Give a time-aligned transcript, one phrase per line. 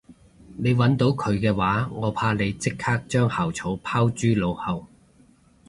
[0.57, 4.87] 你搵到佢嘅話我怕你即刻將校草拋諸腦後